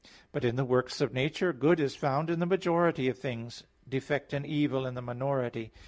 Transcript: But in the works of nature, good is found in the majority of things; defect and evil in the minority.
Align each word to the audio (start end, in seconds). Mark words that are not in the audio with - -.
But 0.31 0.43
in 0.43 0.55
the 0.55 0.65
works 0.65 0.99
of 0.99 1.13
nature, 1.13 1.53
good 1.53 1.79
is 1.79 1.95
found 1.95 2.31
in 2.31 2.39
the 2.39 2.47
majority 2.47 3.07
of 3.07 3.19
things; 3.19 3.65
defect 3.87 4.33
and 4.33 4.47
evil 4.47 4.87
in 4.87 4.95
the 4.95 5.01
minority. 5.03 5.71